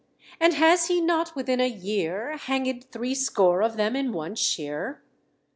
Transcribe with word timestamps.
And 0.39 0.55
has 0.55 0.87
he 0.87 0.99
not 0.99 1.35
within 1.35 1.59
a 1.61 1.69
year 1.69 2.35
Hang'd 2.35 2.85
threescore 2.91 3.61
of 3.61 3.77
them 3.77 3.95
in 3.95 4.11
one 4.13 4.33
shire? 4.33 5.03